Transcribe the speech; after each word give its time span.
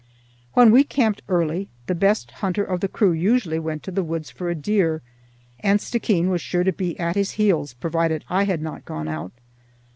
When 0.55 0.71
we 0.71 0.83
camped 0.83 1.21
early, 1.29 1.67
the 1.85 1.93
best 1.93 2.31
hunter 2.41 2.63
of 2.63 2.79
the 2.79 2.87
crew 2.87 3.11
usually 3.11 3.59
went 3.59 3.83
to 3.83 3.91
the 3.91 4.01
woods 4.01 4.31
for 4.31 4.49
a 4.49 4.55
deer, 4.55 5.03
and 5.59 5.79
Stickeen 5.79 6.31
was 6.31 6.41
sure 6.41 6.63
to 6.63 6.73
be 6.73 6.99
at 6.99 7.15
his 7.15 7.33
heels, 7.33 7.75
provided 7.75 8.25
I 8.27 8.45
had 8.45 8.63
not 8.63 8.83
gone 8.83 9.07
out. 9.07 9.31